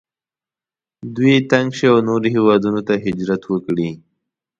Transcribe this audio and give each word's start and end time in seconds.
دوی 1.15 1.35
تنګ 1.51 1.69
شي 1.77 1.85
او 1.91 1.97
نورو 2.07 2.27
هیوادونو 2.35 2.79
ته 2.87 2.93
هجرت 3.05 3.41
وکړي. 3.47 3.89